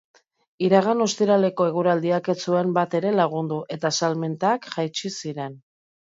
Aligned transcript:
Iragan 0.67 1.03
ostiraleko 1.05 1.67
eguraldiak 1.71 2.31
ez 2.35 2.37
zuen 2.47 2.73
batere 2.79 3.13
lagundu, 3.19 3.61
eta 3.79 3.93
salmentak 4.01 4.69
jaitsi 4.75 5.15
ziren. 5.23 5.63